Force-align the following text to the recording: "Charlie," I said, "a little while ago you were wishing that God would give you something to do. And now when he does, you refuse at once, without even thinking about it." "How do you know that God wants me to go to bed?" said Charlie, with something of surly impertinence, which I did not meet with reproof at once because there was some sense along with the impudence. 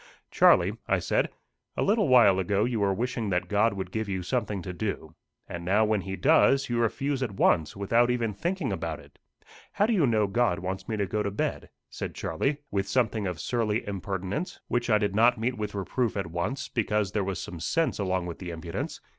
"Charlie," 0.31 0.73
I 0.87 0.97
said, 0.97 1.29
"a 1.77 1.83
little 1.83 2.07
while 2.07 2.39
ago 2.39 2.63
you 2.65 2.79
were 2.79 2.91
wishing 2.91 3.29
that 3.29 3.47
God 3.47 3.75
would 3.75 3.91
give 3.91 4.09
you 4.09 4.23
something 4.23 4.63
to 4.63 4.73
do. 4.73 5.13
And 5.47 5.63
now 5.63 5.85
when 5.85 6.01
he 6.01 6.15
does, 6.15 6.69
you 6.69 6.79
refuse 6.79 7.21
at 7.21 7.35
once, 7.35 7.75
without 7.75 8.09
even 8.09 8.33
thinking 8.33 8.73
about 8.73 8.99
it." 8.99 9.19
"How 9.73 9.85
do 9.85 9.93
you 9.93 10.07
know 10.07 10.25
that 10.25 10.33
God 10.33 10.57
wants 10.57 10.89
me 10.89 10.97
to 10.97 11.05
go 11.05 11.21
to 11.21 11.29
bed?" 11.29 11.69
said 11.91 12.15
Charlie, 12.15 12.57
with 12.71 12.87
something 12.87 13.27
of 13.27 13.39
surly 13.39 13.85
impertinence, 13.87 14.59
which 14.67 14.89
I 14.89 14.97
did 14.97 15.13
not 15.13 15.37
meet 15.37 15.55
with 15.55 15.75
reproof 15.75 16.17
at 16.17 16.25
once 16.31 16.67
because 16.67 17.11
there 17.11 17.23
was 17.23 17.39
some 17.39 17.59
sense 17.59 17.99
along 17.99 18.25
with 18.25 18.39
the 18.39 18.49
impudence. 18.49 19.01